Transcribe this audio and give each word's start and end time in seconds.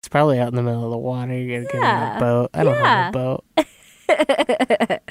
It's 0.00 0.08
probably 0.08 0.38
out 0.38 0.48
in 0.48 0.54
the 0.54 0.62
middle 0.62 0.84
of 0.84 0.90
the 0.90 0.96
water. 0.98 1.34
You 1.34 1.60
gotta 1.66 1.72
get 1.72 1.82
on 1.84 2.16
a 2.16 2.20
boat. 2.20 2.50
I 2.54 2.64
don't 2.64 2.74
Yeah. 2.74 3.04
have 3.04 3.14
a 3.14 3.18
boat. 3.18 3.44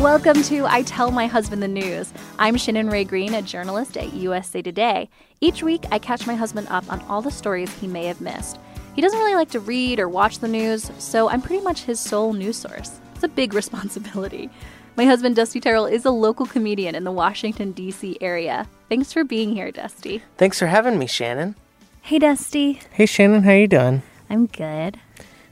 Welcome 0.00 0.42
to 0.44 0.66
I 0.66 0.82
Tell 0.82 1.10
My 1.10 1.26
Husband 1.26 1.62
the 1.62 1.68
News. 1.68 2.12
I'm 2.38 2.56
Shannon 2.56 2.88
Rae 2.90 3.04
Green, 3.04 3.34
a 3.34 3.42
journalist 3.42 3.96
at 3.96 4.12
USA 4.12 4.60
Today. 4.62 5.08
Each 5.40 5.62
week, 5.62 5.84
I 5.90 5.98
catch 5.98 6.26
my 6.26 6.34
husband 6.34 6.68
up 6.70 6.90
on 6.92 7.00
all 7.02 7.22
the 7.22 7.30
stories 7.30 7.72
he 7.78 7.86
may 7.86 8.04
have 8.06 8.20
missed. 8.20 8.58
He 8.96 9.02
doesn't 9.02 9.18
really 9.18 9.34
like 9.34 9.50
to 9.50 9.60
read 9.60 10.00
or 10.00 10.08
watch 10.08 10.38
the 10.38 10.48
news, 10.48 10.90
so 10.98 11.28
I'm 11.28 11.42
pretty 11.42 11.62
much 11.62 11.82
his 11.82 12.00
sole 12.00 12.32
news 12.32 12.56
source. 12.56 12.98
It's 13.14 13.24
a 13.24 13.28
big 13.28 13.52
responsibility. 13.62 14.48
My 14.96 15.04
husband, 15.04 15.36
Dusty 15.36 15.60
Terrell, 15.60 15.84
is 15.84 16.06
a 16.06 16.10
local 16.10 16.46
comedian 16.46 16.94
in 16.94 17.04
the 17.04 17.12
Washington, 17.12 17.72
D.C. 17.72 18.16
area. 18.22 18.66
Thanks 18.88 19.12
for 19.12 19.22
being 19.22 19.54
here, 19.54 19.70
Dusty. 19.70 20.22
Thanks 20.38 20.58
for 20.58 20.68
having 20.68 20.98
me, 20.98 21.06
Shannon. 21.06 21.56
Hey, 22.00 22.18
Dusty. 22.18 22.80
Hey, 22.90 23.04
Shannon, 23.04 23.42
how 23.42 23.52
you 23.52 23.68
doing? 23.68 24.02
I'm 24.30 24.46
good. 24.46 24.98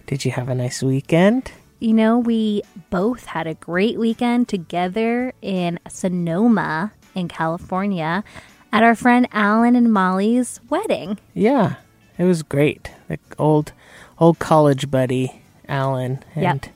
Did 0.07 0.25
you 0.25 0.31
have 0.31 0.49
a 0.49 0.55
nice 0.55 0.83
weekend? 0.83 1.53
You 1.81 1.93
know, 1.93 2.19
we 2.19 2.63
both 2.89 3.27
had 3.27 3.47
a 3.47 3.53
great 3.53 3.99
weekend 3.99 4.49
together 4.49 5.35
in 5.43 5.79
Sonoma, 5.87 6.95
in 7.15 7.29
California, 7.29 8.25
at 8.73 8.83
our 8.83 8.95
friend 8.95 9.29
Alan 9.33 9.77
and 9.77 9.93
Molly's 9.93 10.61
wedding. 10.71 11.19
Yeah, 11.35 11.75
it 12.17 12.25
was 12.25 12.43
great. 12.43 12.91
The 13.09 13.19
old, 13.39 13.73
old 14.19 14.39
college 14.39 14.91
buddy, 14.91 15.43
Alan, 15.69 16.21
and 16.35 16.43
Yep. 16.65 16.67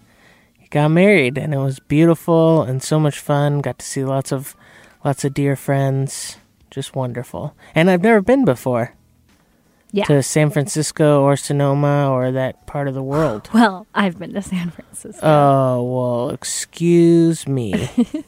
he 0.58 0.68
got 0.68 0.88
married, 0.88 1.38
and 1.38 1.54
it 1.54 1.58
was 1.58 1.78
beautiful 1.80 2.62
and 2.62 2.82
so 2.82 3.00
much 3.00 3.18
fun. 3.18 3.60
Got 3.60 3.78
to 3.78 3.86
see 3.86 4.04
lots 4.04 4.32
of, 4.32 4.54
lots 5.04 5.24
of 5.24 5.32
dear 5.34 5.56
friends. 5.56 6.36
Just 6.70 6.94
wonderful. 6.94 7.54
And 7.74 7.88
I've 7.90 8.02
never 8.02 8.20
been 8.20 8.44
before 8.44 8.92
Yeah. 9.90 10.04
to 10.04 10.22
San 10.22 10.50
Francisco 10.50 11.22
or 11.22 11.34
Sonoma 11.36 12.10
or 12.10 12.30
that 12.32 12.66
part 12.66 12.88
of 12.88 12.94
the 12.94 13.02
world. 13.14 13.48
Well, 13.54 13.86
I've 13.94 14.18
been 14.18 14.34
to 14.34 14.42
San 14.42 14.70
Francisco. 14.70 15.20
Oh 15.26 15.82
well, 15.82 16.30
excuse 16.30 17.48
me. 17.48 17.88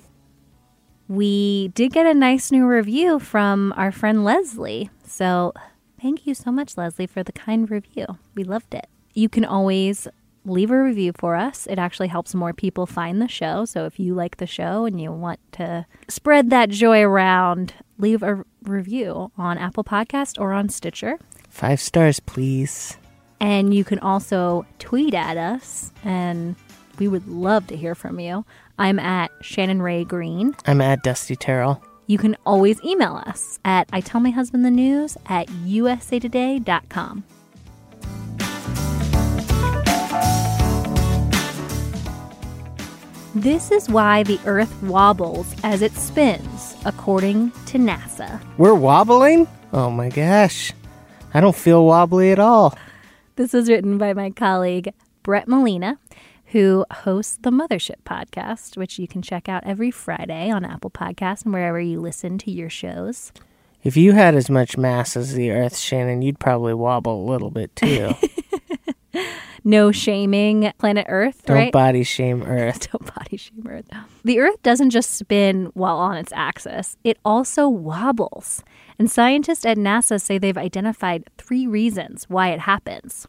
we 1.09 1.69
did 1.69 1.93
get 1.93 2.07
a 2.07 2.15
nice 2.15 2.51
new 2.51 2.67
review 2.67 3.19
from 3.19 3.75
our 3.77 3.93
friend 3.93 4.25
Leslie. 4.25 4.91
So 5.07 5.53
thank 6.01 6.27
you 6.27 6.35
so 6.35 6.51
much, 6.51 6.77
Leslie, 6.77 7.07
for 7.07 7.23
the 7.23 7.33
kind 7.33 7.71
review. 7.71 8.07
We 8.35 8.45
loved 8.45 8.75
it. 8.75 8.87
You 9.15 9.29
can 9.29 9.45
always 9.45 10.09
leave 10.45 10.71
a 10.71 10.83
review 10.83 11.13
for 11.19 11.37
us. 11.37 11.67
It 11.67 11.79
actually 11.79 12.09
helps 12.09 12.35
more 12.35 12.53
people 12.53 12.87
find 12.87 13.21
the 13.21 13.29
show. 13.29 13.65
So 13.65 13.85
if 13.87 14.01
you 14.01 14.15
like 14.15 14.39
the 14.39 14.47
show 14.47 14.85
and 14.87 15.01
you 15.01 15.13
want 15.13 15.41
to 15.53 15.87
spread 16.09 16.51
that 16.51 16.71
joy 16.71 17.03
around, 17.03 17.75
leave 17.99 18.23
a 18.23 18.45
review 18.63 19.31
on 19.37 19.59
Apple 19.59 19.85
Podcast 19.85 20.41
or 20.41 20.53
on 20.53 20.69
Stitcher. 20.69 21.19
Five 21.49 21.81
stars, 21.81 22.21
please. 22.21 22.97
And 23.41 23.75
you 23.75 23.85
can 23.85 23.99
also 23.99 24.67
tweet 24.79 25.15
at 25.15 25.37
us, 25.37 25.93
and 26.05 26.57
we 26.99 27.09
would 27.09 27.27
love 27.27 27.67
to 27.69 27.77
hear 27.77 27.95
from 27.95 28.21
you. 28.21 28.45
I'm 28.79 28.99
at 28.99 29.31
Shannon 29.41 29.81
Rae 29.81 30.05
Green. 30.05 30.55
I'm 30.67 30.81
at 30.81 31.03
Dusty 31.03 31.37
Terrell. 31.37 31.83
You 32.11 32.19
can 32.19 32.37
always 32.45 32.83
email 32.83 33.23
us 33.25 33.61
at 33.65 33.89
I 33.93 34.01
tell 34.01 34.21
my 34.21 34.31
husband 34.31 34.65
the 34.65 34.71
news 34.73 35.17
at 35.27 35.47
usatoday.com. 35.47 37.23
This 43.37 43.71
is 43.71 43.89
why 43.89 44.25
the 44.25 44.41
Earth 44.45 44.83
wobbles 44.83 45.55
as 45.63 45.83
it 45.83 45.93
spins, 45.93 46.75
according 46.85 47.53
to 47.67 47.79
NASA. 47.79 48.43
We're 48.59 48.75
wobbling? 48.75 49.47
Oh 49.73 49.89
my 49.89 50.09
gosh. 50.09 50.73
I 51.33 51.41
don't 51.41 51.55
feel 51.55 51.87
wobbly 51.87 52.33
at 52.33 52.41
all. 52.41 52.77
This 53.37 53.53
was 53.53 53.69
written 53.69 53.99
by 53.99 54.15
my 54.15 54.31
colleague 54.31 54.93
Brett 55.23 55.47
Molina, 55.47 55.97
who 56.51 56.85
hosts 56.93 57.39
the 57.43 57.51
Mothership 57.51 58.03
podcast, 58.05 58.77
which 58.77 58.99
you 58.99 59.07
can 59.09 59.23
check 59.23 59.49
out 59.49 59.63
every 59.67 59.91
Friday 59.91 60.51
on 60.51 60.65
Apple 60.65 60.91
Podcasts 60.91 61.45
and 61.45 61.53
wherever 61.53 61.81
you 61.81 62.01
listen 62.01 62.39
to 62.39 62.51
your 62.51 62.71
shows. 62.71 63.33
If 63.83 63.97
you 63.97 64.13
had 64.13 64.35
as 64.35 64.51
much 64.51 64.77
mass 64.77 65.17
as 65.17 65.35
the 65.35 65.51
Earth, 65.51 65.79
Shannon, 65.79 66.23
you'd 66.23 66.39
probably 66.39 66.75
wobble 66.75 67.25
a 67.25 67.29
little 67.31 67.51
bit 67.51 67.75
too. 67.75 68.15
No 69.63 69.93
shaming 69.93 70.73
planet 70.79 71.07
Earth, 71.09 71.43
Don't 71.45 71.57
right? 71.57 71.73
body 71.73 72.03
shame 72.03 72.43
Earth. 72.43 72.91
Don't 72.93 73.15
body 73.15 73.37
shame 73.37 73.67
Earth. 73.69 73.85
The 74.25 74.39
Earth 74.41 74.63
doesn't 74.63 74.91
just 74.91 75.11
spin 75.11 75.67
while 75.75 75.97
on 75.99 76.17
its 76.17 76.33
axis, 76.35 76.97
it 77.05 77.19
also 77.25 77.69
wobbles. 77.69 78.63
And 78.99 79.11
scientists 79.11 79.67
at 79.67 79.77
NASA 79.77 80.21
say 80.21 80.39
they've 80.39 80.57
identified 80.57 81.29
three 81.37 81.67
reasons 81.67 82.25
why 82.29 82.49
it 82.49 82.61
happens. 82.61 83.29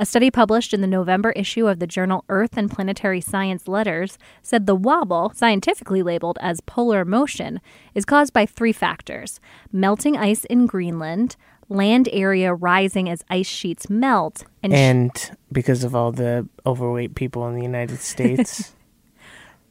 A 0.00 0.04
study 0.06 0.28
published 0.30 0.74
in 0.74 0.80
the 0.80 0.88
November 0.88 1.30
issue 1.32 1.68
of 1.68 1.78
the 1.78 1.86
journal 1.86 2.24
Earth 2.28 2.56
and 2.56 2.68
Planetary 2.70 3.20
Science 3.20 3.68
Letters 3.68 4.18
said 4.42 4.66
the 4.66 4.74
wobble, 4.74 5.30
scientifically 5.36 6.02
labeled 6.02 6.36
as 6.40 6.60
polar 6.60 7.04
motion, 7.04 7.60
is 7.94 8.04
caused 8.04 8.32
by 8.32 8.44
three 8.44 8.72
factors 8.72 9.38
melting 9.72 10.16
ice 10.16 10.44
in 10.46 10.66
Greenland, 10.66 11.36
land 11.68 12.08
area 12.12 12.52
rising 12.52 13.08
as 13.08 13.22
ice 13.30 13.46
sheets 13.46 13.88
melt, 13.88 14.44
and, 14.64 14.72
sh- 14.72 14.76
And 14.76 15.30
because 15.52 15.84
of 15.84 15.94
all 15.94 16.10
the 16.10 16.48
overweight 16.66 17.14
people 17.14 17.46
in 17.46 17.54
the 17.54 17.62
United 17.62 18.00
States, 18.00 18.74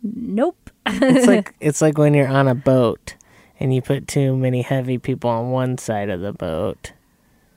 nope. 0.01 0.69
it's 0.85 1.27
like 1.27 1.53
it's 1.59 1.81
like 1.81 1.97
when 1.97 2.13
you're 2.13 2.27
on 2.29 2.47
a 2.47 2.55
boat 2.55 3.15
and 3.59 3.73
you 3.75 3.81
put 3.81 4.07
too 4.07 4.37
many 4.37 4.61
heavy 4.61 4.97
people 4.97 5.29
on 5.29 5.51
one 5.51 5.77
side 5.77 6.09
of 6.09 6.21
the 6.21 6.31
boat. 6.31 6.93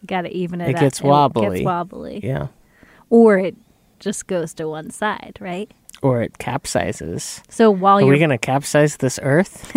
Got 0.05 0.22
to 0.22 0.32
even 0.37 0.60
it, 0.60 0.71
It 0.71 0.75
up. 0.75 0.81
gets 0.81 1.00
wobbly. 1.00 1.59
gets 1.59 1.65
wobbly. 1.65 2.21
Yeah. 2.22 2.49
Or 3.11 3.39
it 3.39 3.56
just 3.99 4.27
goes 4.27 4.55
to 4.55 4.69
one 4.69 4.91
side, 4.91 5.39
right? 5.41 5.71
Or 6.03 6.22
it 6.22 6.39
capsizes. 6.39 7.43
So 7.49 7.71
while 7.71 7.97
Are 7.99 8.00
you're 8.03 8.11
we 8.11 8.19
gonna 8.19 8.39
capsize 8.39 8.97
this 8.99 9.19
Earth? 9.22 9.75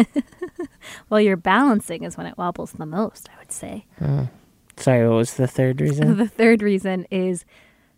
while 1.08 1.22
you're 1.22 1.38
balancing 1.38 2.04
is 2.04 2.18
when 2.18 2.28
it 2.28 2.38
wobbles 2.38 2.74
the 2.74 2.86
most, 2.86 3.30
I 3.34 3.40
would 3.40 3.52
say. 3.52 3.86
Hmm. 4.00 4.24
Sorry, 4.78 5.08
what 5.08 5.16
was 5.16 5.34
the 5.36 5.48
third 5.48 5.82
reason? 5.82 6.18
The 6.18 6.28
third 6.28 6.62
reason 6.62 7.06
is 7.12 7.46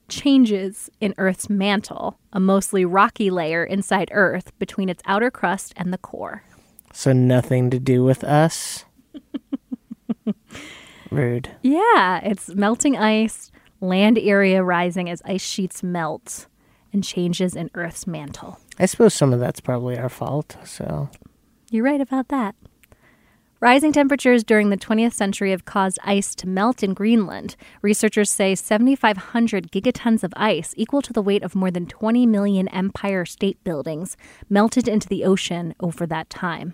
changes 0.09 0.89
in 0.99 1.13
Earth's 1.17 1.49
mantle, 1.49 2.19
a 2.33 2.39
mostly 2.39 2.85
rocky 2.85 3.29
layer 3.29 3.63
inside 3.63 4.09
Earth 4.11 4.51
between 4.59 4.89
its 4.89 5.01
outer 5.05 5.31
crust 5.31 5.73
and 5.77 5.93
the 5.93 5.97
core. 5.97 6.43
So 6.93 7.13
nothing 7.13 7.69
to 7.69 7.79
do 7.79 8.03
with 8.03 8.23
us. 8.23 8.85
Rude. 11.11 11.49
Yeah, 11.61 12.19
it's 12.23 12.49
melting 12.49 12.97
ice, 12.97 13.50
land 13.81 14.17
area 14.17 14.63
rising 14.63 15.09
as 15.09 15.21
ice 15.25 15.43
sheets 15.43 15.83
melt, 15.83 16.47
and 16.93 17.03
changes 17.03 17.55
in 17.55 17.69
Earth's 17.73 18.05
mantle. 18.05 18.59
I 18.79 18.85
suppose 18.85 19.13
some 19.13 19.33
of 19.33 19.39
that's 19.39 19.59
probably 19.59 19.97
our 19.97 20.09
fault. 20.09 20.57
So 20.63 21.09
You're 21.69 21.85
right 21.85 22.01
about 22.01 22.29
that. 22.29 22.55
Rising 23.59 23.93
temperatures 23.93 24.43
during 24.43 24.71
the 24.71 24.77
20th 24.77 25.13
century 25.13 25.51
have 25.51 25.65
caused 25.65 25.99
ice 26.03 26.33
to 26.33 26.47
melt 26.47 26.81
in 26.81 26.95
Greenland. 26.95 27.55
Researchers 27.83 28.31
say 28.31 28.55
7,500 28.55 29.71
gigatons 29.71 30.23
of 30.23 30.33
ice, 30.35 30.73
equal 30.77 31.03
to 31.03 31.13
the 31.13 31.21
weight 31.21 31.43
of 31.43 31.53
more 31.53 31.69
than 31.69 31.85
20 31.85 32.25
million 32.25 32.67
Empire 32.69 33.23
State 33.23 33.63
Buildings, 33.63 34.17
melted 34.49 34.87
into 34.87 35.07
the 35.07 35.23
ocean 35.23 35.75
over 35.79 36.07
that 36.07 36.27
time. 36.31 36.73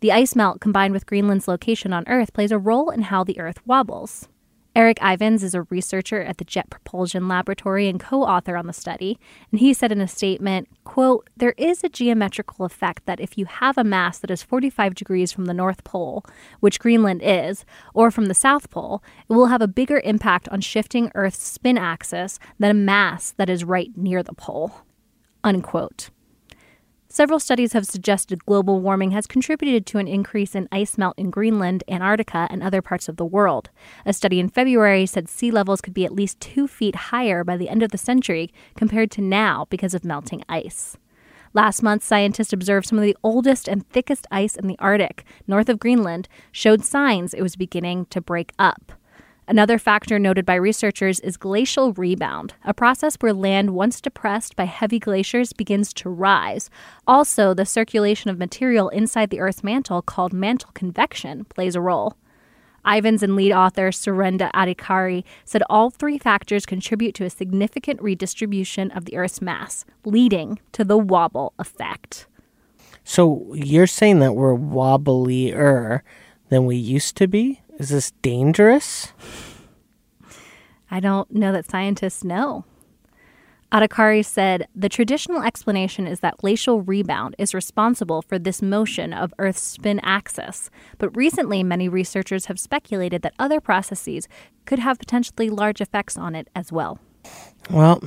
The 0.00 0.12
ice 0.12 0.36
melt, 0.36 0.60
combined 0.60 0.92
with 0.92 1.06
Greenland's 1.06 1.48
location 1.48 1.94
on 1.94 2.06
Earth, 2.06 2.34
plays 2.34 2.52
a 2.52 2.58
role 2.58 2.90
in 2.90 3.02
how 3.02 3.24
the 3.24 3.40
Earth 3.40 3.66
wobbles. 3.66 4.28
Erik 4.74 4.98
Ivins 5.02 5.42
is 5.42 5.54
a 5.54 5.62
researcher 5.62 6.22
at 6.22 6.38
the 6.38 6.44
Jet 6.44 6.70
Propulsion 6.70 7.28
Laboratory 7.28 7.88
and 7.88 8.00
co-author 8.00 8.56
on 8.56 8.66
the 8.66 8.72
study, 8.72 9.18
and 9.50 9.60
he 9.60 9.74
said 9.74 9.92
in 9.92 10.00
a 10.00 10.08
statement, 10.08 10.66
quote, 10.84 11.28
"There 11.36 11.54
is 11.58 11.84
a 11.84 11.90
geometrical 11.90 12.64
effect 12.64 13.04
that 13.04 13.20
if 13.20 13.36
you 13.36 13.44
have 13.44 13.76
a 13.76 13.84
mass 13.84 14.18
that 14.18 14.30
is 14.30 14.42
45 14.42 14.94
degrees 14.94 15.30
from 15.30 15.44
the 15.44 15.52
North 15.52 15.84
Pole, 15.84 16.24
which 16.60 16.80
Greenland 16.80 17.20
is, 17.22 17.66
or 17.92 18.10
from 18.10 18.26
the 18.26 18.34
South 18.34 18.70
Pole, 18.70 19.02
it 19.28 19.34
will 19.34 19.46
have 19.46 19.60
a 19.60 19.68
bigger 19.68 20.00
impact 20.04 20.48
on 20.48 20.62
shifting 20.62 21.12
Earth's 21.14 21.42
spin 21.42 21.76
axis 21.76 22.38
than 22.58 22.70
a 22.70 22.74
mass 22.74 23.32
that 23.32 23.50
is 23.50 23.64
right 23.64 23.90
near 23.94 24.22
the 24.22 24.32
pole." 24.32 24.72
unquote. 25.44 26.10
Several 27.14 27.38
studies 27.38 27.74
have 27.74 27.84
suggested 27.84 28.46
global 28.46 28.80
warming 28.80 29.10
has 29.10 29.26
contributed 29.26 29.84
to 29.84 29.98
an 29.98 30.08
increase 30.08 30.54
in 30.54 30.66
ice 30.72 30.96
melt 30.96 31.12
in 31.18 31.28
Greenland, 31.28 31.84
Antarctica, 31.86 32.48
and 32.48 32.62
other 32.62 32.80
parts 32.80 33.06
of 33.06 33.18
the 33.18 33.26
world. 33.26 33.68
A 34.06 34.14
study 34.14 34.40
in 34.40 34.48
February 34.48 35.04
said 35.04 35.28
sea 35.28 35.50
levels 35.50 35.82
could 35.82 35.92
be 35.92 36.06
at 36.06 36.14
least 36.14 36.40
two 36.40 36.66
feet 36.66 36.94
higher 37.12 37.44
by 37.44 37.58
the 37.58 37.68
end 37.68 37.82
of 37.82 37.90
the 37.90 37.98
century 37.98 38.50
compared 38.78 39.10
to 39.10 39.20
now 39.20 39.66
because 39.68 39.92
of 39.92 40.06
melting 40.06 40.42
ice. 40.48 40.96
Last 41.52 41.82
month, 41.82 42.02
scientists 42.02 42.54
observed 42.54 42.86
some 42.86 42.96
of 42.96 43.04
the 43.04 43.16
oldest 43.22 43.68
and 43.68 43.86
thickest 43.90 44.26
ice 44.30 44.56
in 44.56 44.66
the 44.66 44.78
Arctic, 44.78 45.22
north 45.46 45.68
of 45.68 45.78
Greenland, 45.78 46.30
showed 46.50 46.82
signs 46.82 47.34
it 47.34 47.42
was 47.42 47.56
beginning 47.56 48.06
to 48.06 48.22
break 48.22 48.54
up. 48.58 48.90
Another 49.52 49.78
factor 49.78 50.18
noted 50.18 50.46
by 50.46 50.54
researchers 50.54 51.20
is 51.20 51.36
glacial 51.36 51.92
rebound, 51.92 52.54
a 52.64 52.72
process 52.72 53.16
where 53.16 53.34
land 53.34 53.74
once 53.74 54.00
depressed 54.00 54.56
by 54.56 54.64
heavy 54.64 54.98
glaciers 54.98 55.52
begins 55.52 55.92
to 55.92 56.08
rise. 56.08 56.70
Also, 57.06 57.52
the 57.52 57.66
circulation 57.66 58.30
of 58.30 58.38
material 58.38 58.88
inside 58.88 59.28
the 59.28 59.40
Earth's 59.40 59.62
mantle, 59.62 60.00
called 60.00 60.32
mantle 60.32 60.70
convection, 60.72 61.44
plays 61.44 61.74
a 61.74 61.82
role. 61.82 62.16
Ivins 62.86 63.22
and 63.22 63.36
lead 63.36 63.52
author 63.52 63.90
Surendra 63.90 64.50
Adhikari 64.52 65.22
said 65.44 65.62
all 65.68 65.90
three 65.90 66.16
factors 66.16 66.64
contribute 66.64 67.14
to 67.16 67.24
a 67.24 67.28
significant 67.28 68.00
redistribution 68.00 68.90
of 68.92 69.04
the 69.04 69.18
Earth's 69.18 69.42
mass, 69.42 69.84
leading 70.06 70.60
to 70.72 70.82
the 70.82 70.96
wobble 70.96 71.52
effect. 71.58 72.26
So 73.04 73.52
you're 73.52 73.86
saying 73.86 74.20
that 74.20 74.32
we're 74.32 74.54
wobblier 74.54 76.00
than 76.48 76.64
we 76.64 76.76
used 76.76 77.18
to 77.18 77.28
be? 77.28 77.61
Is 77.78 77.88
this 77.88 78.10
dangerous? 78.22 79.12
I 80.90 81.00
don't 81.00 81.30
know 81.30 81.52
that 81.52 81.70
scientists 81.70 82.22
know. 82.22 82.64
Adhikari 83.72 84.22
said 84.22 84.68
the 84.76 84.90
traditional 84.90 85.42
explanation 85.42 86.06
is 86.06 86.20
that 86.20 86.36
glacial 86.36 86.82
rebound 86.82 87.34
is 87.38 87.54
responsible 87.54 88.20
for 88.20 88.38
this 88.38 88.60
motion 88.60 89.14
of 89.14 89.32
Earth's 89.38 89.62
spin 89.62 89.98
axis, 90.00 90.68
but 90.98 91.16
recently 91.16 91.62
many 91.62 91.88
researchers 91.88 92.46
have 92.46 92.60
speculated 92.60 93.22
that 93.22 93.32
other 93.38 93.60
processes 93.60 94.28
could 94.66 94.78
have 94.78 94.98
potentially 94.98 95.48
large 95.48 95.80
effects 95.80 96.18
on 96.18 96.34
it 96.34 96.48
as 96.54 96.70
well. 96.70 97.00
Well, 97.70 98.02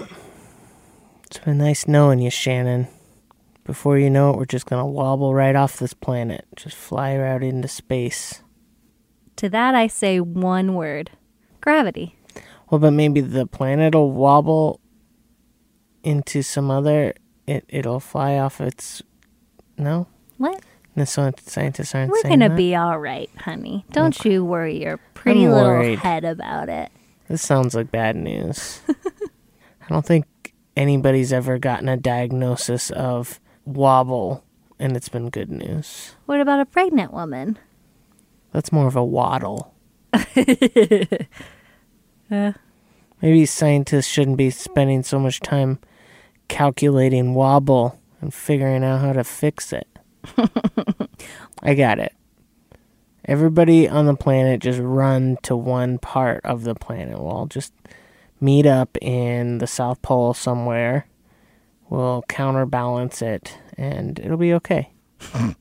it's 1.25 1.39
been 1.39 1.57
nice 1.57 1.87
knowing 1.87 2.19
you, 2.19 2.29
Shannon. 2.29 2.87
Before 3.63 3.97
you 3.97 4.11
know 4.11 4.29
it, 4.29 4.37
we're 4.37 4.45
just 4.45 4.67
going 4.67 4.79
to 4.79 4.85
wobble 4.85 5.33
right 5.33 5.55
off 5.55 5.77
this 5.77 5.95
planet, 5.95 6.45
just 6.55 6.77
fly 6.77 7.17
out 7.17 7.41
into 7.41 7.67
space. 7.67 8.43
To 9.37 9.49
that, 9.49 9.75
I 9.75 9.87
say 9.87 10.19
one 10.19 10.75
word 10.75 11.11
gravity. 11.61 12.15
Well, 12.69 12.79
but 12.79 12.91
maybe 12.91 13.21
the 13.21 13.45
planet 13.45 13.93
will 13.93 14.11
wobble 14.11 14.79
into 16.03 16.41
some 16.41 16.71
other. 16.71 17.13
It 17.47 17.65
it'll 17.69 17.99
fly 17.99 18.37
off 18.37 18.59
its. 18.61 19.01
No, 19.77 20.07
What? 20.37 20.63
the 20.95 21.01
sci- 21.05 21.33
scientists 21.45 21.93
aren't 21.93 22.09
We're 22.11 22.23
going 22.23 22.39
to 22.39 22.47
that. 22.49 22.55
be 22.55 22.73
all 22.75 22.97
right, 22.97 23.29
honey. 23.39 23.83
Don't 23.91 24.23
you 24.23 24.45
worry 24.45 24.81
your 24.81 24.97
pretty 25.13 25.45
I'm 25.45 25.51
little 25.51 25.67
worried. 25.69 25.99
head 25.99 26.23
about 26.23 26.69
it. 26.69 26.89
This 27.27 27.41
sounds 27.41 27.75
like 27.75 27.91
bad 27.91 28.15
news. 28.15 28.79
I 28.89 29.89
don't 29.89 30.05
think 30.05 30.53
anybody's 30.77 31.33
ever 31.33 31.59
gotten 31.59 31.89
a 31.89 31.97
diagnosis 31.97 32.89
of 32.91 33.41
wobble, 33.65 34.45
and 34.79 34.95
it's 34.95 35.09
been 35.09 35.29
good 35.29 35.51
news. 35.51 36.15
What 36.25 36.39
about 36.39 36.61
a 36.61 36.65
pregnant 36.65 37.11
woman? 37.11 37.59
That's 38.55 38.71
more 38.71 38.87
of 38.87 38.95
a 38.95 39.03
waddle. 39.03 39.75
Yeah. 42.27 42.53
Maybe 43.21 43.45
scientists 43.45 44.07
shouldn't 44.07 44.37
be 44.37 44.49
spending 44.49 45.03
so 45.03 45.19
much 45.19 45.41
time 45.41 45.77
calculating 46.47 47.35
wobble 47.35 47.99
and 48.19 48.33
figuring 48.33 48.83
out 48.83 49.01
how 49.01 49.13
to 49.13 49.23
fix 49.23 49.71
it. 49.71 49.87
I 51.61 51.75
got 51.75 51.99
it. 51.99 52.15
Everybody 53.25 53.87
on 53.87 54.07
the 54.07 54.15
planet 54.15 54.61
just 54.61 54.79
run 54.79 55.37
to 55.43 55.55
one 55.55 55.99
part 55.99 56.43
of 56.43 56.63
the 56.63 56.73
planet. 56.73 57.19
We'll 57.19 57.27
all 57.27 57.45
just 57.45 57.73
meet 58.41 58.65
up 58.65 58.97
in 59.03 59.59
the 59.59 59.67
South 59.67 60.01
Pole 60.01 60.33
somewhere. 60.33 61.05
We'll 61.89 62.23
counterbalance 62.27 63.21
it 63.21 63.55
and 63.77 64.17
it'll 64.17 64.37
be 64.37 64.53
okay. 64.53 64.93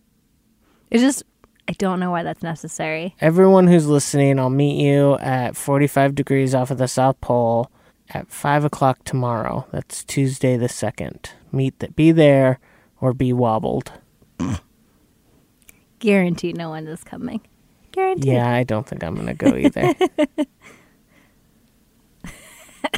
It's 0.90 1.02
just, 1.02 1.24
I 1.66 1.72
don't 1.72 1.98
know 1.98 2.10
why 2.10 2.22
that's 2.22 2.42
necessary. 2.42 3.14
Everyone 3.20 3.66
who's 3.66 3.86
listening, 3.86 4.38
I'll 4.38 4.50
meet 4.50 4.80
you 4.80 5.14
at 5.16 5.56
45 5.56 6.14
degrees 6.14 6.54
off 6.54 6.70
of 6.70 6.78
the 6.78 6.88
South 6.88 7.20
Pole 7.20 7.70
at 8.10 8.30
5 8.30 8.64
o'clock 8.64 9.02
tomorrow. 9.04 9.66
That's 9.72 10.04
Tuesday 10.04 10.56
the 10.56 10.66
2nd. 10.66 11.30
Meet 11.52 11.78
that. 11.78 11.96
Be 11.96 12.12
there 12.12 12.58
or 13.00 13.14
be 13.14 13.32
wobbled. 13.32 13.92
Guarantee 16.00 16.52
no 16.52 16.68
one 16.68 16.86
is 16.86 17.02
coming. 17.02 17.40
Guarantee. 17.92 18.32
Yeah, 18.32 18.50
I 18.50 18.64
don't 18.64 18.86
think 18.86 19.02
I'm 19.02 19.14
going 19.14 19.28
to 19.28 19.34
go 19.34 19.56
either. 19.56 19.94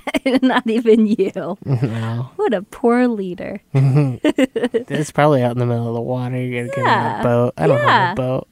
Not 0.43 0.67
even 0.69 1.07
you. 1.07 1.33
no. 1.65 2.31
What 2.37 2.55
a 2.55 2.63
poor 2.63 3.07
leader. 3.09 3.61
It's 4.89 5.11
probably 5.11 5.43
out 5.43 5.53
in 5.53 5.59
the 5.59 5.67
middle 5.67 5.89
of 5.89 5.95
the 5.95 6.01
water. 6.01 6.37
You're 6.41 6.65
going 6.65 6.71
to 6.71 6.77
get 6.77 6.85
in 6.85 7.21
a 7.21 7.23
boat. 7.23 7.55
I 7.57 7.67
don't 7.67 7.79
Yeah. 7.79 8.09
have 8.09 8.19
a 8.19 8.23
boat. 8.23 8.49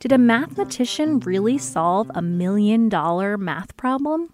Did 0.00 0.12
a 0.12 0.18
mathematician 0.18 1.20
really 1.20 1.58
solve 1.58 2.10
a 2.14 2.22
million 2.22 2.88
dollar 2.88 3.36
math 3.36 3.76
problem? 3.76 4.32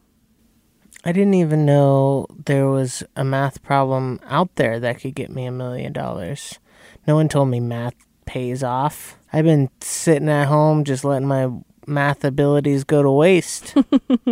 I 1.06 1.12
didn't 1.12 1.34
even 1.34 1.64
know 1.64 2.26
there 2.46 2.66
was 2.68 3.02
a 3.14 3.24
math 3.24 3.62
problem 3.62 4.18
out 4.26 4.54
there 4.56 4.80
that 4.80 5.00
could 5.00 5.14
get 5.14 5.30
me 5.30 5.46
a 5.46 5.52
million 5.52 5.92
dollars. 5.92 6.58
No 7.06 7.14
one 7.14 7.28
told 7.28 7.48
me 7.48 7.60
math 7.60 7.94
pays 8.24 8.64
off. 8.64 9.16
I've 9.32 9.44
been 9.44 9.70
sitting 9.80 10.28
at 10.28 10.46
home 10.48 10.82
just 10.82 11.04
letting 11.04 11.28
my 11.28 11.48
math 11.86 12.24
abilities 12.24 12.82
go 12.82 13.02
to 13.02 13.10
waste. 13.10 13.74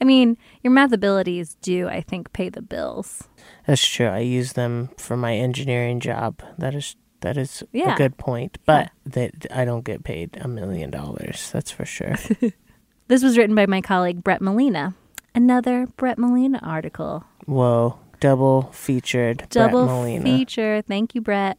I 0.00 0.04
mean, 0.04 0.36
your 0.62 0.72
math 0.72 0.92
abilities 0.92 1.56
do, 1.60 1.88
I 1.88 2.00
think, 2.00 2.32
pay 2.32 2.48
the 2.48 2.62
bills. 2.62 3.28
That's 3.66 3.86
true. 3.86 4.06
I 4.06 4.20
use 4.20 4.54
them 4.54 4.88
for 4.96 5.16
my 5.16 5.34
engineering 5.36 6.00
job. 6.00 6.42
That 6.58 6.74
is 6.74 6.96
that 7.20 7.36
is 7.36 7.62
Yeah. 7.72 7.94
a 7.94 7.96
good 7.98 8.16
point. 8.16 8.56
But 8.64 8.90
that 9.06 9.46
I 9.52 9.64
don't 9.66 9.84
get 9.84 10.02
paid 10.04 10.38
a 10.40 10.48
million 10.48 10.90
dollars. 10.90 11.50
That's 11.52 11.70
for 11.70 11.84
sure. 11.84 12.16
This 13.08 13.22
was 13.22 13.36
written 13.36 13.54
by 13.54 13.66
my 13.66 13.82
colleague 13.82 14.24
Brett 14.24 14.40
Molina. 14.40 14.94
Another 15.34 15.86
Brett 15.96 16.18
Molina 16.18 16.60
article. 16.62 17.24
Whoa. 17.46 17.98
Double 18.20 18.70
featured 18.72 19.46
Double 19.50 19.84
Brett 19.86 19.94
Molina. 19.96 20.24
feature. 20.24 20.82
Thank 20.86 21.14
you, 21.14 21.20
Brett. 21.20 21.58